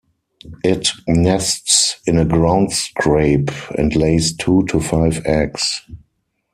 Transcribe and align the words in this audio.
It 0.63 0.87
nests 1.07 1.99
in 2.07 2.17
a 2.17 2.25
ground 2.25 2.73
scrape 2.73 3.51
and 3.77 3.95
lays 3.95 4.35
two 4.35 4.63
to 4.63 4.79
five 4.79 5.23
eggs. 5.27 5.83